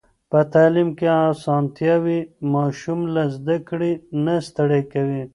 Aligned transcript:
په 0.29 0.39
تعلیم 0.53 0.89
کې 0.97 1.07
اسانتيا 1.33 1.95
وي، 2.03 2.19
ماشوم 2.53 2.99
له 3.15 3.23
زده 3.35 3.57
کړې 3.69 3.91
نه 4.25 4.35
ستړی 4.47 4.81
کوي. 4.93 5.23